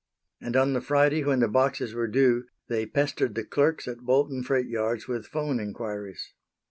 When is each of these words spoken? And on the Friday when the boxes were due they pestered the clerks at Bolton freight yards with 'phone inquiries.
And 0.41 0.55
on 0.57 0.73
the 0.73 0.81
Friday 0.81 1.23
when 1.23 1.41
the 1.41 1.47
boxes 1.47 1.93
were 1.93 2.07
due 2.07 2.45
they 2.67 2.87
pestered 2.87 3.35
the 3.35 3.43
clerks 3.43 3.87
at 3.87 3.99
Bolton 3.99 4.41
freight 4.41 4.65
yards 4.67 5.07
with 5.07 5.27
'phone 5.27 5.59
inquiries. 5.59 6.33